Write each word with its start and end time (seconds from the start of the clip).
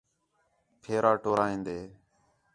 پھیرا 0.83 1.11
ٹورا 1.21 1.45
ہیندے 1.51 1.77